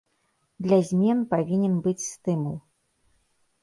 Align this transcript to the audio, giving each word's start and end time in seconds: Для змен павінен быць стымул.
Для 0.67 0.79
змен 0.93 1.21
павінен 1.35 1.79
быць 1.87 2.07
стымул. 2.11 2.61